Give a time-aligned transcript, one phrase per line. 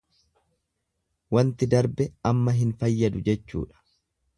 [1.37, 3.85] Wanti darbe amma hin fayyadu jechuudha.